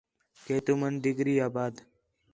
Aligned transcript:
کہ 0.45 0.55
تُمن 0.65 0.93
ڈگری 1.03 1.35
آ 1.45 1.47
بعد 1.55 1.75